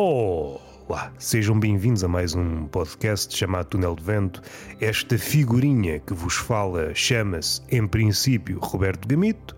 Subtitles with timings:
[0.00, 4.40] Olá, sejam bem-vindos a mais um podcast chamado Túnel de Vento.
[4.80, 9.56] Esta figurinha que vos fala chama-se, em princípio, Roberto Gamito.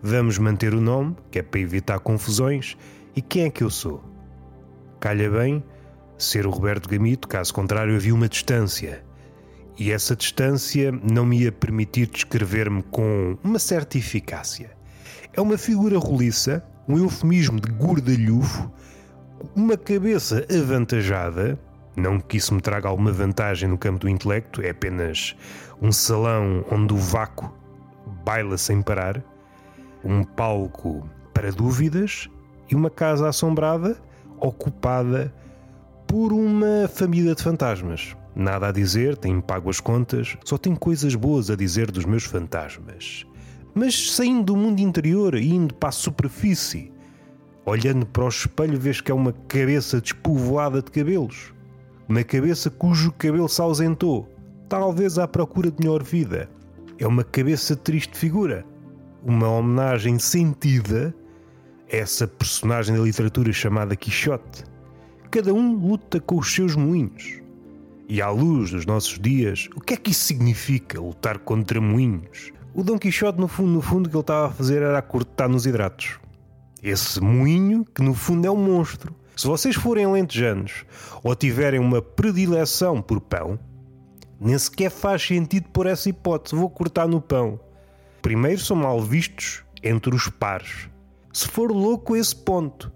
[0.00, 2.76] Vamos manter o nome, que é para evitar confusões.
[3.16, 4.04] E quem é que eu sou?
[5.00, 5.64] Calha bem
[6.16, 9.04] ser o Roberto Gamito, caso contrário, havia uma distância.
[9.76, 14.70] E essa distância não me ia permitir descrever-me com uma certa eficácia.
[15.32, 18.70] É uma figura roliça, um eufemismo de gordalhufo,
[19.54, 21.58] uma cabeça avantajada,
[21.96, 25.36] não que isso me traga alguma vantagem no campo do intelecto, é apenas
[25.80, 27.52] um salão onde o vácuo
[28.24, 29.22] baila sem parar,
[30.04, 32.28] um palco para dúvidas
[32.70, 33.96] e uma casa assombrada
[34.38, 35.32] ocupada
[36.06, 38.16] por uma família de fantasmas.
[38.34, 42.24] Nada a dizer, tenho pago as contas, só tenho coisas boas a dizer dos meus
[42.24, 43.26] fantasmas.
[43.74, 46.91] Mas saindo do mundo interior e indo para a superfície,
[47.64, 51.52] olhando para o espelho, vês que é uma cabeça despovoada de cabelos.
[52.08, 54.28] Uma cabeça cujo cabelo se ausentou,
[54.68, 56.50] talvez à procura de melhor vida.
[56.98, 58.64] É uma cabeça de triste figura.
[59.24, 61.14] Uma homenagem sentida
[61.92, 64.64] a essa personagem da literatura chamada Quixote
[65.32, 67.40] cada um luta com os seus moinhos.
[68.06, 72.52] E à luz dos nossos dias, o que é que isso significa, lutar contra moinhos?
[72.74, 75.48] O Dom Quixote, no fundo, no fundo, o que ele estava a fazer era cortar
[75.48, 76.20] nos hidratos.
[76.82, 79.14] Esse moinho, que no fundo é um monstro.
[79.36, 80.84] Se vocês forem lentejanos
[81.22, 83.58] ou tiverem uma predileção por pão,
[84.40, 86.56] nem sequer faz sentido por essa hipótese.
[86.56, 87.60] Vou cortar no pão.
[88.20, 90.88] Primeiro, são mal vistos entre os pares.
[91.32, 92.92] Se for louco esse ponto,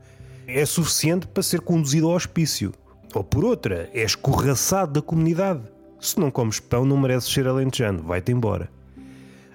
[0.48, 2.72] é suficiente para ser conduzido ao hospício.
[3.14, 5.62] Ou por outra, é escorraçado da comunidade.
[6.00, 8.68] Se não comes pão, não mereces ser alentejano, vai-te embora.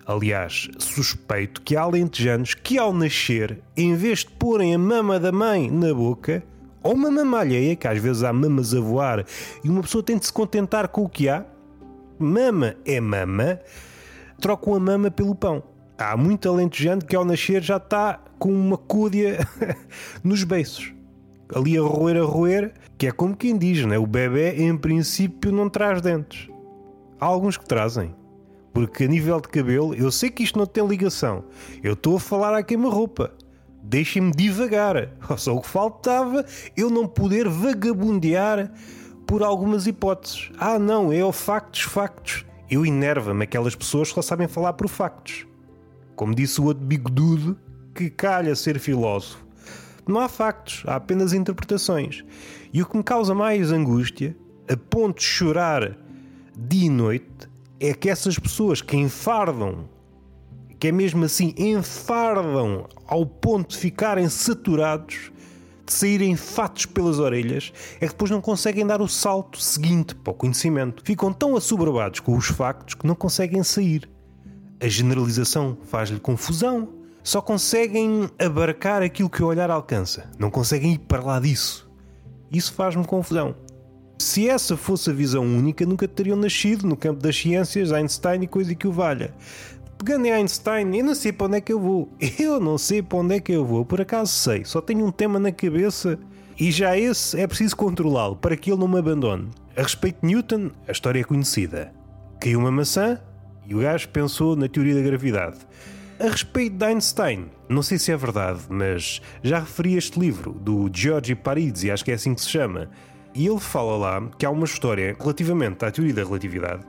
[0.05, 5.31] Aliás, suspeito que há alentejanos que ao nascer, em vez de porem a mama da
[5.31, 6.43] mãe na boca,
[6.83, 9.25] ou uma mama alheia, que às vezes há mamas a voar,
[9.63, 11.45] e uma pessoa tem de se contentar com o que há,
[12.17, 13.59] mama é mama,
[14.39, 15.63] trocam a mama pelo pão.
[15.97, 19.47] Há muito alentejante que ao nascer já está com uma cúdia
[20.23, 20.91] nos beiços.
[21.53, 23.99] Ali a roer, a roer, que é como quem diz, né?
[23.99, 26.49] o bebê em princípio não traz dentes.
[27.19, 28.15] Há alguns que trazem.
[28.73, 31.43] Porque a nível de cabelo, eu sei que isto não tem ligação.
[31.83, 33.33] Eu estou a falar à queima-roupa.
[33.83, 35.09] Deixem-me divagar.
[35.37, 36.45] Só o que faltava
[36.77, 38.71] eu não poder vagabundear
[39.27, 40.51] por algumas hipóteses.
[40.57, 42.45] Ah, não, é o factos, factos.
[42.69, 45.45] Eu enerva-me aquelas pessoas que só sabem falar por factos.
[46.15, 47.57] Como disse o outro bigodudo,
[47.93, 49.45] que calha ser filósofo.
[50.07, 52.23] Não há factos, há apenas interpretações.
[52.73, 54.35] E o que me causa mais angústia,
[54.69, 55.97] a ponto de chorar
[56.57, 57.49] dia e noite,
[57.81, 59.89] é que essas pessoas que enfardam,
[60.79, 65.31] que é mesmo assim, enfardam ao ponto de ficarem saturados,
[65.85, 70.31] de saírem fatos pelas orelhas, é que depois não conseguem dar o salto seguinte para
[70.31, 71.03] o conhecimento.
[71.03, 74.07] Ficam tão assoberbados com os factos que não conseguem sair
[74.81, 76.89] a generalização faz-lhe confusão.
[77.23, 81.87] Só conseguem abarcar aquilo que o olhar alcança, não conseguem ir para lá disso.
[82.51, 83.55] Isso faz-me confusão.
[84.21, 88.47] Se essa fosse a visão única, nunca teriam nascido no campo das ciências, Einstein e
[88.47, 89.33] coisa que o valha.
[89.97, 92.07] Pegando em Einstein, eu não sei para onde é que eu vou.
[92.39, 94.63] Eu não sei para onde é que eu vou, por acaso sei.
[94.63, 96.19] Só tenho um tema na cabeça
[96.59, 99.49] e já esse é preciso controlá-lo para que ele não me abandone.
[99.75, 101.91] A respeito de Newton, a história é conhecida.
[102.39, 103.19] Caiu uma maçã,
[103.65, 105.57] e o gajo pensou na teoria da gravidade.
[106.19, 110.89] A respeito de Einstein, não sei se é verdade, mas já referi este livro do
[110.93, 112.89] Giorgi Parisi, acho que é assim que se chama,
[113.33, 116.83] e ele fala lá que há uma história relativamente à teoria da relatividade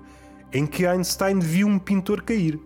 [0.52, 2.60] em que Einstein viu um pintor cair.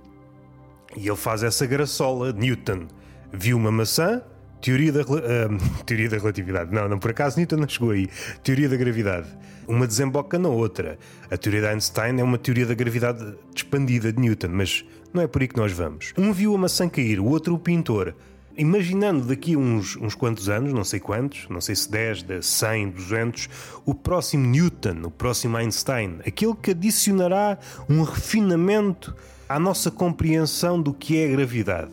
[0.96, 2.32] E ele faz essa graçola.
[2.32, 2.88] Newton
[3.32, 4.22] viu uma maçã,
[4.60, 6.74] teoria da, uh, teoria da relatividade.
[6.74, 8.08] Não, não, por acaso Newton não chegou aí.
[8.42, 9.28] Teoria da gravidade
[9.68, 10.98] uma desemboca na outra.
[11.30, 15.26] A teoria de Einstein é uma teoria da gravidade expandida de Newton, mas não é
[15.26, 16.12] por aí que nós vamos.
[16.16, 18.14] Um viu a maçã cair, o outro o pintor.
[18.56, 23.48] Imaginando daqui uns, uns quantos anos, não sei quantos, não sei se 10, 100, 200,
[23.84, 27.58] o próximo Newton, o próximo Einstein, aquele que adicionará
[27.88, 29.14] um refinamento
[29.46, 31.90] à nossa compreensão do que é a gravidade.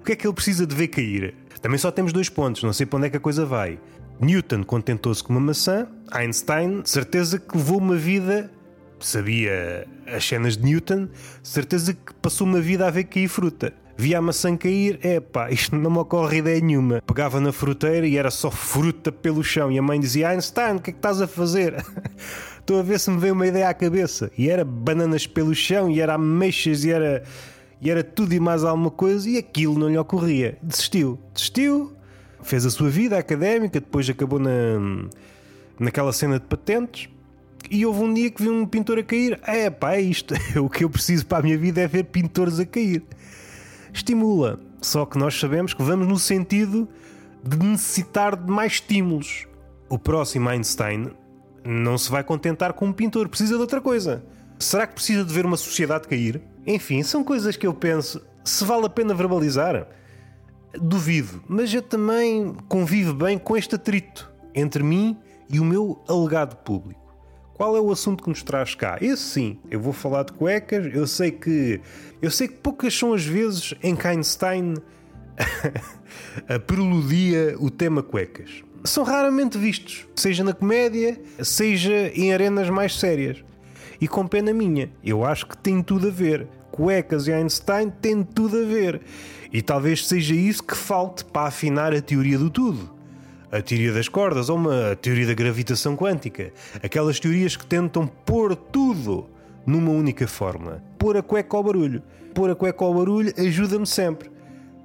[0.00, 1.34] O que é que ele precisa de ver cair?
[1.60, 3.78] Também só temos dois pontos, não sei para onde é que a coisa vai.
[4.18, 8.50] Newton contentou-se com uma maçã, Einstein, certeza que levou uma vida,
[8.98, 11.08] sabia as cenas de Newton,
[11.42, 13.74] certeza que passou uma vida a ver cair fruta.
[13.98, 17.00] Via a maçã cair, epá, isto não me ocorre ideia nenhuma.
[17.06, 19.72] Pegava na fruteira e era só fruta pelo chão.
[19.72, 21.82] E a mãe dizia: Einstein, o que é que estás a fazer?
[22.60, 24.30] Estou a ver se me veio uma ideia à cabeça.
[24.36, 27.22] E era bananas pelo chão, e era ameixas, e era,
[27.80, 30.58] e era tudo e mais alguma coisa, e aquilo não lhe ocorria.
[30.62, 31.18] Desistiu.
[31.32, 31.92] Desistiu,
[32.42, 35.08] fez a sua vida académica, depois acabou na,
[35.80, 37.08] naquela cena de patentes.
[37.70, 39.40] E houve um dia que vi um pintor a cair.
[39.46, 40.34] É pá, é isto.
[40.60, 43.02] O que eu preciso para a minha vida é ver pintores a cair.
[43.96, 44.60] Estimula.
[44.82, 46.86] Só que nós sabemos que vamos no sentido
[47.42, 49.46] de necessitar de mais estímulos.
[49.88, 51.12] O próximo Einstein
[51.64, 54.22] não se vai contentar com um pintor, precisa de outra coisa.
[54.58, 56.42] Será que precisa de ver uma sociedade cair?
[56.66, 58.22] Enfim, são coisas que eu penso.
[58.44, 59.88] Se vale a pena verbalizar,
[60.74, 65.16] duvido, mas eu também convivo bem com este atrito entre mim
[65.48, 67.05] e o meu alegado público.
[67.56, 68.98] Qual é o assunto que nos traz cá?
[69.00, 70.94] Esse sim, eu vou falar de cuecas.
[70.94, 71.80] Eu sei que
[72.20, 74.74] eu sei que poucas são as vezes em que Einstein
[76.66, 78.62] preludia o tema cuecas.
[78.84, 83.42] São raramente vistos, seja na comédia, seja em arenas mais sérias.
[83.98, 86.46] E com pena minha, eu acho que tem tudo a ver.
[86.70, 89.00] Cuecas e Einstein têm tudo a ver.
[89.50, 92.95] E talvez seja isso que falte para afinar a teoria do tudo
[93.50, 96.52] a teoria das cordas ou uma teoria da gravitação quântica.
[96.82, 99.28] Aquelas teorias que tentam pôr tudo
[99.64, 100.82] numa única fórmula.
[100.98, 102.02] Pôr a cueca ao barulho.
[102.34, 104.30] Pôr a cueca ao barulho ajuda-me sempre.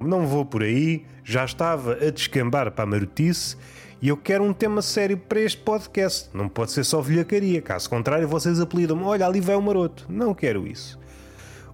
[0.00, 3.56] Não vou por aí, já estava a descambar para a marotice
[4.00, 6.28] e eu quero um tema sério para este podcast.
[6.34, 10.06] Não pode ser só velhacaria, caso contrário vocês apelidam-me, olha, ali vai o maroto.
[10.08, 10.98] Não quero isso.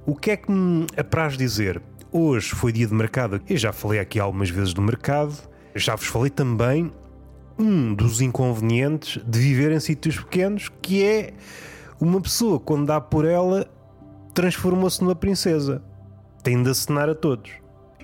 [0.04, 1.80] O que é que me apraz dizer?
[2.12, 3.40] Hoje foi dia de mercado.
[3.48, 5.34] Eu já falei aqui algumas vezes do mercado
[5.78, 6.92] já vos falei também
[7.58, 11.32] um dos inconvenientes de viver em sítios pequenos, que é
[12.00, 13.68] uma pessoa, quando dá por ela,
[14.32, 15.82] transformou-se numa princesa.
[16.42, 17.50] Tem de acenar a todos.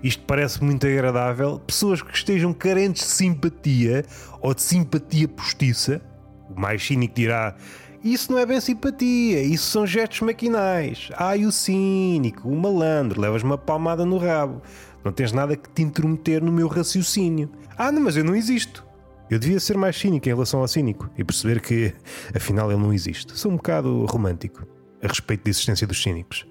[0.02, 1.60] Isto parece muito agradável.
[1.60, 4.04] Pessoas que estejam carentes de simpatia
[4.40, 6.02] ou de simpatia postiça,
[6.50, 7.54] o mais cínico dirá:
[8.02, 11.08] Isso não é bem simpatia, isso são gestos maquinais.
[11.16, 14.60] Ai, o cínico, o malandro, levas uma palmada no rabo.
[15.04, 17.50] Não tens nada que te intrometer no meu raciocínio.
[17.76, 18.84] Ah, não, mas eu não existo.
[19.30, 21.92] Eu devia ser mais cínico em relação ao cínico e perceber que,
[22.34, 23.38] afinal, ele não existe.
[23.38, 24.66] Sou um bocado romântico
[25.02, 26.46] a respeito da existência dos cínicos.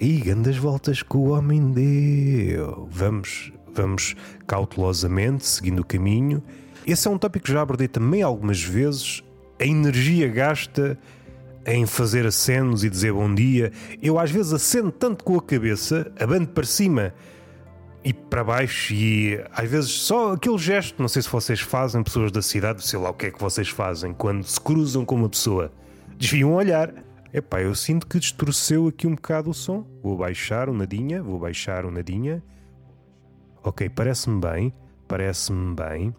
[0.00, 2.88] E grandes voltas que o homem deu.
[2.90, 4.16] Vamos, vamos
[4.46, 6.42] cautelosamente, seguindo o caminho.
[6.86, 9.22] Esse é um tópico que já abordei também algumas vezes.
[9.60, 10.98] A energia gasta
[11.64, 13.72] em fazer acenos e dizer bom dia.
[14.02, 17.12] Eu às vezes aceno tanto com a cabeça, abando para cima
[18.06, 22.30] e para baixo e às vezes só aquele gesto, não sei se vocês fazem, pessoas
[22.30, 25.28] da cidade, sei lá o que é que vocês fazem quando se cruzam com uma
[25.28, 25.72] pessoa.
[26.16, 26.94] Desviam um olhar.
[27.34, 29.84] Epá, eu sinto que distorceu aqui um bocado o som.
[30.04, 32.40] Vou baixar o nadinha, vou baixar o nadinha.
[33.64, 34.72] Ok, parece-me bem,
[35.08, 36.14] parece-me bem.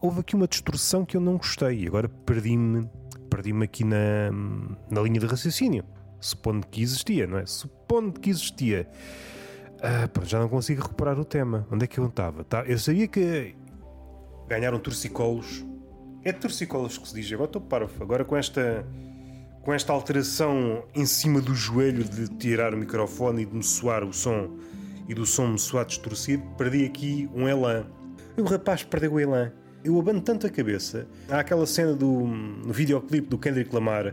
[0.00, 1.88] Houve aqui uma distorção que eu não gostei.
[1.88, 2.88] Agora perdi-me
[3.28, 4.30] perdi-me aqui na,
[4.88, 5.82] na linha de raciocínio.
[6.20, 7.46] Supondo que existia, não é?
[7.46, 8.88] Supondo que existia.
[9.88, 11.64] Ah, pronto, já não consigo recuperar o tema.
[11.70, 12.42] Onde é que eu estava?
[12.42, 13.54] Tá, eu sabia que
[14.48, 15.64] ganharam torcicolos.
[16.24, 17.32] É torcicolos que se diz.
[17.32, 18.02] Agora estou parvo.
[18.02, 18.84] Agora com esta,
[19.62, 24.02] com esta alteração em cima do joelho de tirar o microfone e de me soar
[24.02, 24.58] o som
[25.08, 27.86] e do som me soar distorcido, perdi aqui um elan.
[28.36, 29.52] E o rapaz perdeu o elan.
[29.84, 31.06] Eu abando tanto a cabeça.
[31.30, 34.12] Há aquela cena do no videoclipe do Kendrick Lamar.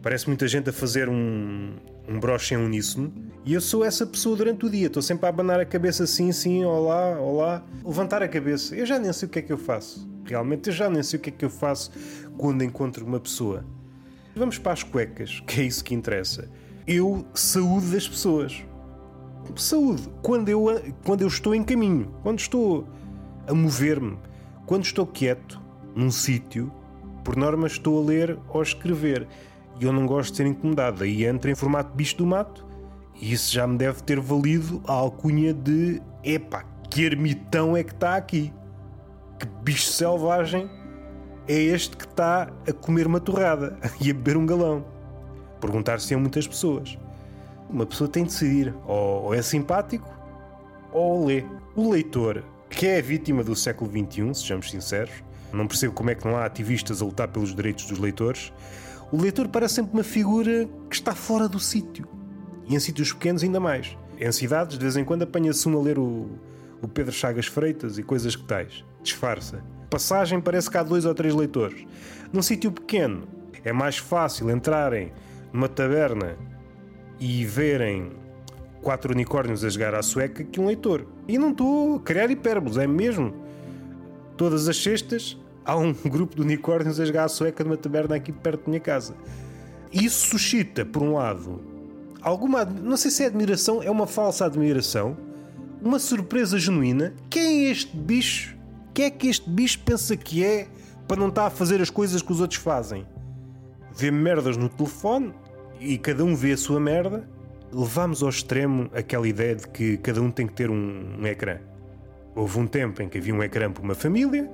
[0.00, 1.74] Parece muita gente a fazer um,
[2.08, 3.12] um broche em uníssono.
[3.44, 4.86] E eu sou essa pessoa durante o dia.
[4.86, 7.62] Estou sempre a abanar a cabeça assim, sim, olá, olá.
[7.84, 8.74] Levantar a cabeça.
[8.74, 10.08] Eu já nem sei o que é que eu faço.
[10.24, 11.90] Realmente, eu já nem sei o que é que eu faço
[12.36, 13.64] quando encontro uma pessoa.
[14.34, 16.50] Vamos para as cuecas, que é isso que interessa.
[16.86, 18.64] Eu saúde das pessoas.
[19.56, 20.08] Saúde.
[20.22, 20.66] Quando eu,
[21.04, 22.14] quando eu estou em caminho.
[22.22, 22.88] Quando estou
[23.46, 24.18] a mover-me.
[24.66, 25.60] Quando estou quieto
[25.94, 26.72] num sítio,
[27.22, 29.28] por norma estou a ler ou a escrever.
[29.80, 31.04] E eu não gosto de ser incomodado.
[31.04, 32.66] Aí entra em formato bicho do mato
[33.20, 37.92] e isso já me deve ter valido a alcunha de epá, que ermitão é que
[37.92, 38.52] está aqui?
[39.38, 40.68] Que bicho selvagem
[41.46, 44.84] é este que está a comer uma torrada e a beber um galão?
[45.60, 46.98] Perguntar-se a muitas pessoas.
[47.68, 50.08] Uma pessoa tem de decidir, ou é simpático
[50.92, 51.44] ou lê.
[51.74, 56.14] O leitor, que é a vítima do século XXI, sejamos sinceros, não percebo como é
[56.14, 58.52] que não há ativistas a lutar pelos direitos dos leitores.
[59.12, 62.06] O leitor parece sempre uma figura que está fora do sítio
[62.68, 63.96] e em sítios pequenos ainda mais.
[64.18, 66.28] Em cidades, de vez em quando apanha-se um a ler o,
[66.80, 68.84] o Pedro Chagas Freitas e coisas que tais.
[69.02, 69.62] Disfarça.
[69.90, 71.84] Passagem parece que há dois ou três leitores.
[72.32, 73.28] Num sítio pequeno,
[73.64, 75.12] é mais fácil entrarem
[75.52, 76.36] numa taberna
[77.20, 78.12] e verem
[78.82, 81.06] quatro unicórnios a jogar à sueca que um leitor.
[81.28, 83.34] E não estou a criar hipérboles, é mesmo.
[84.36, 88.32] Todas as sextas há um grupo de unicórnios a jogar à sueca numa taberna aqui
[88.32, 89.14] perto da minha casa.
[89.92, 91.60] Isso suscita, por um lado,
[92.20, 92.64] alguma.
[92.64, 95.16] Não sei se é admiração, é uma falsa admiração.
[95.80, 97.14] uma surpresa genuína.
[97.30, 98.56] Quem é este bicho?
[98.92, 100.66] Quem é que este bicho pensa que é
[101.06, 103.06] para não estar a fazer as coisas que os outros fazem?
[103.96, 105.32] Vê merdas no telefone
[105.78, 107.28] e cada um vê a sua merda.
[107.72, 111.58] Levámos ao extremo aquela ideia de que cada um tem que ter um, um ecrã.
[112.34, 114.50] Houve um tempo em que havia um ecrã para uma família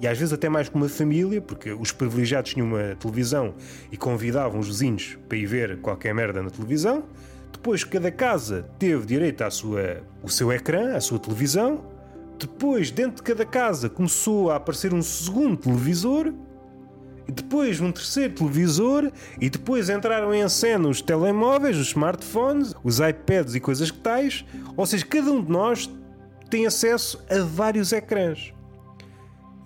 [0.00, 3.54] e às vezes até mais que uma família, porque os privilegiados tinham uma televisão
[3.90, 7.04] e convidavam os vizinhos para ir ver qualquer merda na televisão.
[7.50, 11.84] Depois cada casa teve direito à sua, o seu ecrã, à sua televisão.
[12.38, 16.32] Depois, dentro de cada casa, começou a aparecer um segundo televisor.
[17.26, 19.10] E depois um terceiro televisor.
[19.40, 24.44] E depois entraram em cena os telemóveis, os smartphones, os iPads e coisas que tais.
[24.76, 25.90] Ou seja, cada um de nós
[26.50, 28.52] tem acesso a vários ecrãs.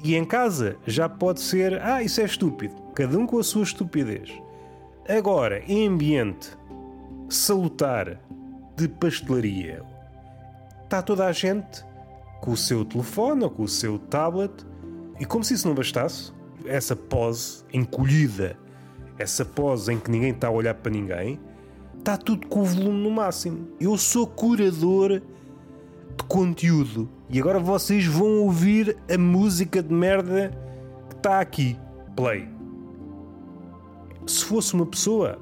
[0.03, 2.75] E em casa já pode ser, ah, isso é estúpido.
[2.95, 4.31] Cada um com a sua estupidez.
[5.09, 6.57] Agora, em ambiente
[7.29, 8.19] salutar
[8.77, 9.83] de pastelaria,
[10.85, 11.85] está toda a gente
[12.41, 14.53] com o seu telefone ou com o seu tablet
[15.19, 16.33] e como se isso não bastasse,
[16.65, 18.57] essa pose encolhida,
[19.19, 21.39] essa pose em que ninguém está a olhar para ninguém,
[21.99, 23.69] está tudo com o volume no máximo.
[23.79, 25.21] Eu sou curador
[26.21, 27.09] de conteúdo.
[27.29, 30.53] E agora vocês vão ouvir a música de merda
[31.09, 31.77] que está aqui.
[32.15, 32.49] Play.
[34.27, 35.39] Se fosse uma pessoa,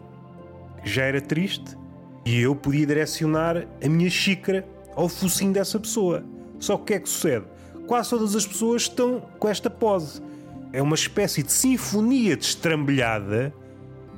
[0.85, 1.77] já era triste
[2.25, 6.25] e eu podia direcionar a minha xícara ao focinho dessa pessoa.
[6.59, 7.47] Só que o que é que sucede?
[7.87, 10.23] Quase todas as pessoas estão com esta pose.
[10.73, 13.53] É uma espécie de sinfonia destrambelhada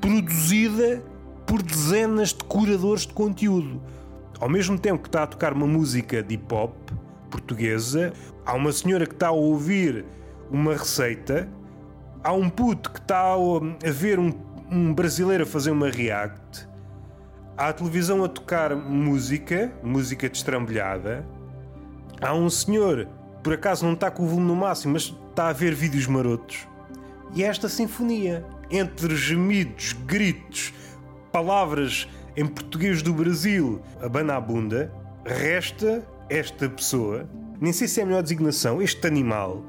[0.00, 1.02] produzida
[1.47, 3.81] por dezenas de curadores de conteúdo
[4.41, 6.75] ao mesmo tempo que está a tocar uma música de hip hop
[7.31, 8.13] portuguesa,
[8.45, 10.05] há uma senhora que está a ouvir
[10.51, 11.47] uma receita,
[12.25, 14.33] há um puto que está a ver um,
[14.71, 16.67] um brasileiro a fazer uma react,
[17.57, 21.25] há a televisão a tocar música, música destrambelhada,
[22.21, 23.07] há um senhor,
[23.43, 26.67] por acaso não está com o volume no máximo, mas está a ver vídeos marotos.
[27.35, 30.73] E é esta sinfonia, entre gemidos, gritos,
[31.31, 34.93] palavras em português do Brasil, a bunda,
[35.25, 37.29] resta esta pessoa,
[37.61, 39.65] nem sei se é a melhor designação, este animal,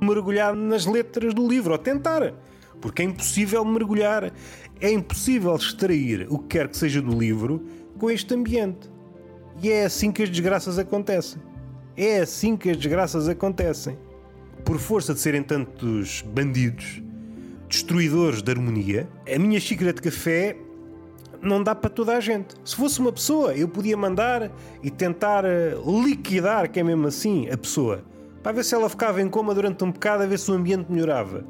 [0.00, 2.34] mergulhar nas letras do livro, ou tentar.
[2.80, 4.32] Porque é impossível mergulhar,
[4.80, 7.64] é impossível extrair o que quer que seja do livro
[7.98, 8.88] com este ambiente.
[9.60, 11.42] E é assim que as desgraças acontecem.
[11.96, 13.98] É assim que as desgraças acontecem.
[14.64, 17.02] Por força de serem tantos bandidos,
[17.68, 20.56] destruidores de harmonia, a minha xícara de café
[21.40, 22.54] não dá para toda a gente.
[22.64, 24.50] Se fosse uma pessoa, eu podia mandar
[24.82, 28.02] e tentar eh, liquidar, que é mesmo assim, a pessoa,
[28.42, 30.90] para ver se ela ficava em coma durante um bocado, a ver se o ambiente
[30.90, 31.44] melhorava.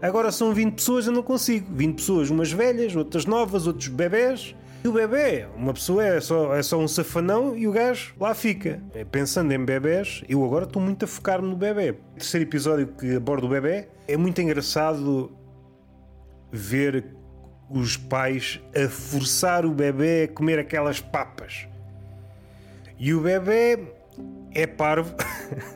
[0.00, 1.66] Agora são 20 pessoas, eu não consigo.
[1.70, 4.54] 20 pessoas, umas velhas, outras novas, outros bebés.
[4.84, 8.32] E o bebê, uma pessoa é só, é só um safanão e o gajo lá
[8.32, 8.80] fica.
[8.94, 11.90] É, pensando em bebés, eu agora estou muito a focar-me no bebê.
[11.90, 15.32] O terceiro episódio que aborda o bebê é muito engraçado
[16.52, 17.17] ver
[17.70, 21.66] os pais a forçar o bebê a comer aquelas papas.
[22.98, 23.78] E o bebê
[24.52, 25.14] é parvo.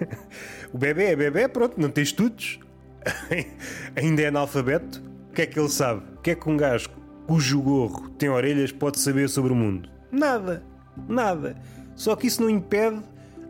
[0.72, 2.58] o bebê é bebê, pronto, não tem estudos.
[3.96, 5.02] Ainda é analfabeto.
[5.30, 6.02] O que é que ele sabe?
[6.16, 6.90] O que é que um gajo
[7.26, 9.88] cujo gorro tem orelhas pode saber sobre o mundo?
[10.10, 10.62] Nada.
[11.08, 11.56] Nada.
[11.94, 13.02] Só que isso não impede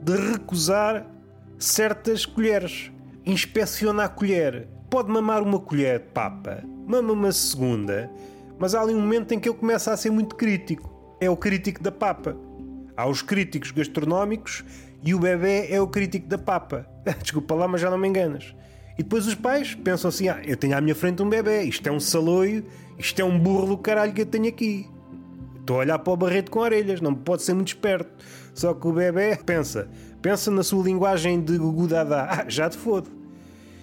[0.02, 1.06] de recusar
[1.58, 2.90] certas colheres.
[3.24, 4.68] Inspeciona a colher.
[4.90, 8.10] Pode mamar uma colher de papa, mama uma segunda
[8.62, 10.88] mas há ali um momento em que ele começa a ser muito crítico.
[11.20, 12.36] É o crítico da papa.
[12.96, 14.64] Há os críticos gastronómicos
[15.02, 16.86] e o bebê é o crítico da papa.
[17.20, 18.54] Desculpa lá, mas já não me enganas.
[18.96, 21.84] E depois os pais pensam assim: ah, eu tenho à minha frente um bebê, isto
[21.88, 22.64] é um saloio,
[22.96, 24.88] isto é um burro do caralho que eu tenho aqui.
[25.58, 28.12] Estou a olhar para o barreto com orelhas, não pode ser muito esperto.
[28.54, 29.88] Só que o bebê pensa,
[30.20, 32.28] pensa na sua linguagem de gugu dada.
[32.30, 33.21] Ah, já te fodo.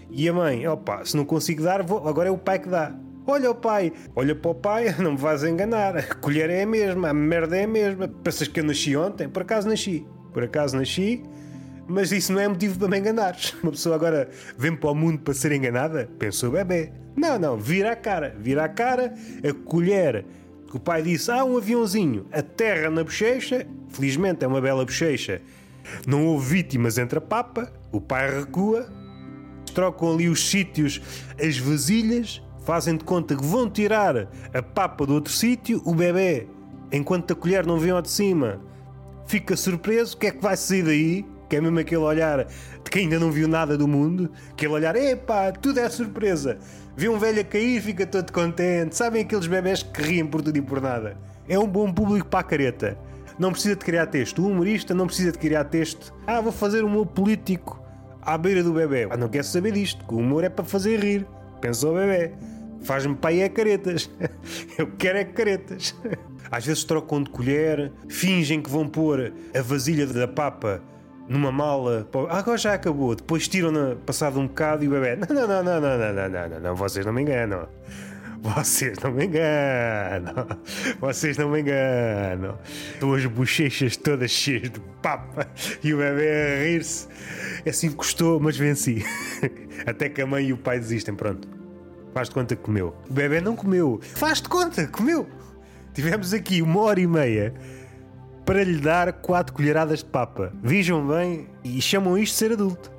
[0.10, 2.94] E a mãe, opa, se não consigo dar, vou, agora é o pai que dá.
[3.28, 5.96] Olha o pai, olha para o pai, não me vais enganar.
[5.98, 8.08] A colher é a mesma, a merda é a mesma.
[8.08, 9.30] Pensas que eu nasci ontem?
[9.30, 10.06] Por acaso nasci.
[10.34, 11.24] Por acaso nasci,
[11.88, 13.56] mas isso não é motivo para me enganares.
[13.62, 16.10] Uma pessoa agora vem para o mundo para ser enganada?
[16.18, 16.92] Pensou bebê.
[17.16, 19.14] Não, não, vira a cara, vira a cara,
[19.48, 20.26] a colher.
[20.74, 23.68] O pai disse: Ah, um aviãozinho, a terra na bochecha.
[23.90, 25.42] Felizmente é uma bela bochecha.
[26.08, 27.72] Não houve vítimas entre a papa.
[27.92, 28.88] O pai recua,
[29.80, 31.02] trocam ali os sítios,
[31.42, 36.48] as vasilhas fazem de conta que vão tirar a papa do outro sítio, o bebê,
[36.92, 38.60] enquanto a colher não vem ao de cima,
[39.26, 41.26] fica surpreso, o que é que vai sair daí?
[41.48, 44.98] Que é mesmo aquele olhar de quem ainda não viu nada do mundo, aquele olhar,
[44.98, 46.60] epá, tudo é surpresa.
[46.98, 48.98] Vê um velho a cair, fica todo contente.
[48.98, 51.18] Sabem aqueles bebés que riem por tudo e por nada?
[51.48, 52.98] É um bom público para a careta.
[53.40, 54.44] não precisa de criar texto.
[54.44, 56.14] O humorista não precisa de criar texto.
[56.28, 57.79] Ah, vou fazer um humor político
[58.34, 59.08] à beira do bebê.
[59.10, 61.26] Ah, não quero saber disto, que o humor é para fazer rir.
[61.60, 62.32] Pensou o bebê.
[62.82, 64.10] Faz-me pai é caretas.
[64.78, 65.96] Eu quero é caretas.
[66.52, 70.82] Às vezes trocam de colher, fingem que vão pôr a vasilha da papa
[71.28, 72.08] numa mala.
[72.30, 73.16] Ah, agora já acabou.
[73.16, 75.16] Depois tiram-na passado um bocado e o bebê.
[75.16, 77.68] Não, não, não, não, não, não, não, não, não, não, vocês não me enganam.
[78.42, 80.48] Vocês não me enganam.
[81.00, 82.58] Vocês não me enganam.
[82.94, 85.48] Estão as bochechas todas cheias de papa
[85.84, 87.08] e o bebê a rir-se.
[87.66, 89.04] É assim custou, mas venci.
[89.86, 91.16] Até que a mãe e o pai desistem.
[91.16, 91.48] Pronto.
[92.14, 92.96] Faz de conta que comeu.
[93.10, 94.00] O bebê não comeu.
[94.02, 95.28] Faz de conta, comeu.
[95.94, 97.54] Tivemos aqui uma hora e meia
[98.46, 100.52] para lhe dar quatro colheradas de papa.
[100.64, 102.92] Vejam bem e chamam isto de ser adulto.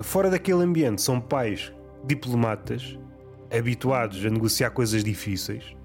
[0.00, 1.72] Fora daquele ambiente são pais
[2.04, 2.98] diplomatas
[3.50, 5.76] habituados a negociar coisas difíceis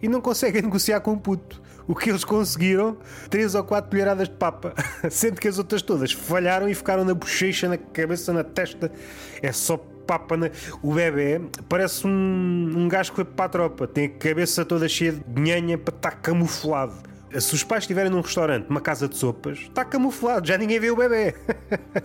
[0.00, 1.60] e não conseguem negociar com o puto.
[1.88, 2.98] O que eles conseguiram,
[3.30, 4.74] três ou quatro colheradas de papa,
[5.10, 8.92] sendo que as outras todas falharam e ficaram na bochecha, na cabeça, na testa.
[9.42, 10.36] É só papa.
[10.36, 10.50] Na...
[10.82, 14.86] O bebê parece um, um gajo que foi para a tropa, tem a cabeça toda
[14.86, 17.08] cheia de nhanha para estar camuflado.
[17.38, 20.90] Se os pais estiverem num restaurante, numa casa de sopas, está camuflado, já ninguém vê
[20.90, 21.34] o bebê.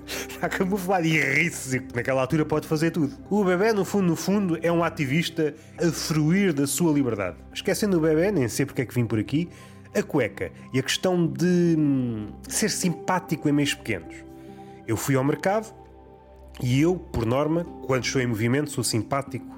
[0.06, 1.82] está camuflado e ri-se.
[1.96, 3.14] Naquela altura pode fazer tudo.
[3.30, 7.38] O bebê, no fundo, no fundo, é um ativista a fruir da sua liberdade.
[7.54, 9.50] Esquecendo o bebê, nem sei porque é que vim por aqui,
[9.96, 14.16] a cueca e a questão de hum, ser simpático em meios pequenos.
[14.88, 15.74] Eu fui ao mercado
[16.62, 19.54] e eu, por norma, quando estou em movimento, sou simpático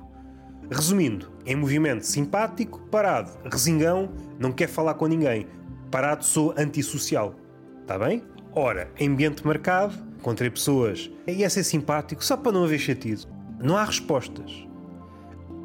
[0.69, 5.47] Resumindo, em movimento simpático, parado, resingão, não quer falar com ninguém.
[5.91, 7.35] Parado, sou antissocial.
[7.81, 8.23] Está bem?
[8.51, 13.27] Ora, em ambiente marcado, encontrei pessoas e é ser simpático só para não haver chatido.
[13.61, 14.67] Não há respostas.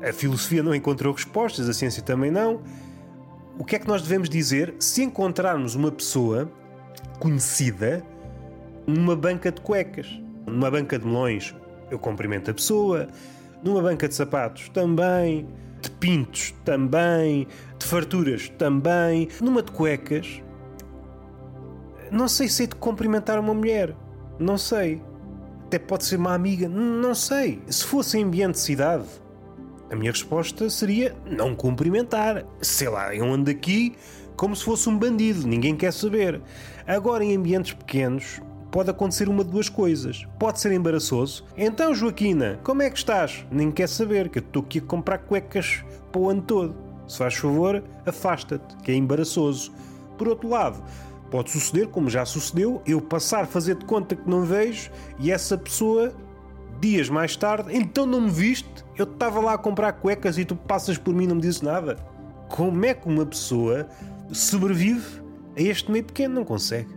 [0.07, 2.61] A filosofia não encontrou respostas, a ciência também não.
[3.61, 6.51] O que é que nós devemos dizer se encontrarmos uma pessoa
[7.19, 8.03] conhecida
[8.87, 10.19] numa banca de cuecas?
[10.47, 11.55] Numa banca de melões,
[11.91, 13.07] eu cumprimento a pessoa,
[13.63, 15.47] numa banca de sapatos também,
[15.83, 17.47] de pintos também,
[17.79, 20.43] de farturas também, numa de cuecas.
[22.11, 23.95] Não sei se é de cumprimentar uma mulher,
[24.39, 25.03] não sei.
[25.67, 27.61] Até pode ser uma amiga, não sei.
[27.69, 29.05] Se fosse em ambiente de cidade,
[29.91, 32.45] a minha resposta seria não cumprimentar.
[32.63, 33.97] Sei lá, eu ando aqui
[34.37, 36.41] como se fosse um bandido, ninguém quer saber.
[36.87, 40.27] Agora, em ambientes pequenos, pode acontecer uma de duas coisas.
[40.39, 41.45] Pode ser embaraçoso.
[41.57, 43.45] Então, Joaquina, como é que estás?
[43.51, 46.75] Nem quer saber que eu estou aqui a comprar cuecas para o ano todo.
[47.07, 49.73] Se faz favor, afasta-te, que é embaraçoso.
[50.17, 50.83] Por outro lado,
[51.31, 55.31] pode suceder, como já sucedeu, eu passar a fazer de conta que não vejo e
[55.31, 56.15] essa pessoa,
[56.81, 58.85] dias mais tarde, então não me viste?
[58.97, 61.61] Eu estava lá a comprar cuecas e tu passas por mim e não me dizes
[61.61, 61.97] nada.
[62.49, 63.87] Como é que uma pessoa
[64.33, 65.23] sobrevive
[65.57, 66.35] a este meio pequeno?
[66.35, 66.89] Não consegue.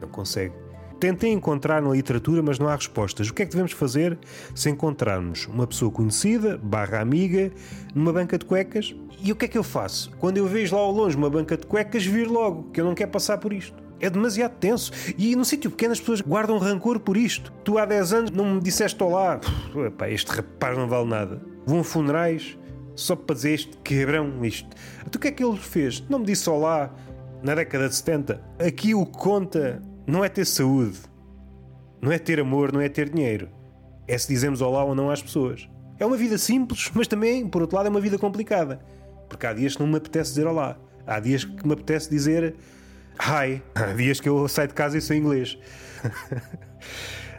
[0.00, 0.54] Não consegue.
[0.98, 3.28] Tentei encontrar na literatura, mas não há respostas.
[3.28, 4.18] O que é que devemos fazer
[4.54, 7.52] se encontrarmos uma pessoa conhecida, barra amiga,
[7.94, 8.96] numa banca de cuecas?
[9.22, 10.10] E o que é que eu faço?
[10.18, 12.94] Quando eu vejo lá ao longe uma banca de cuecas, vir logo, que eu não
[12.94, 13.85] quero passar por isto.
[14.00, 14.92] É demasiado tenso.
[15.16, 17.52] E no sítio pequeno as pessoas guardam rancor por isto.
[17.64, 19.40] Tu há 10 anos não me disseste olá.
[19.86, 21.40] epá, este rapaz não vale nada.
[21.66, 22.58] Vão a funerais
[22.94, 24.68] só para dizer este quebrão isto.
[25.10, 26.02] Tu o que é que ele fez?
[26.08, 26.92] Não me disse olá
[27.42, 28.40] na década de 70.
[28.58, 30.98] Aqui o que conta não é ter saúde,
[32.00, 33.48] não é ter amor, não é ter dinheiro.
[34.08, 35.68] É se dizemos olá ou não às pessoas.
[35.98, 38.80] É uma vida simples, mas também, por outro lado, é uma vida complicada.
[39.28, 40.76] Porque há dias que não me apetece dizer olá.
[41.06, 42.54] Há dias que me apetece dizer
[43.20, 43.62] hi.
[43.74, 45.58] Há dias que eu saio de casa e sou inglês.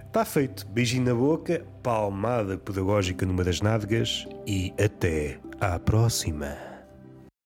[0.06, 0.66] Está feito.
[0.68, 6.67] Beijinho na boca, palmada pedagógica numa das nádegas e até à próxima.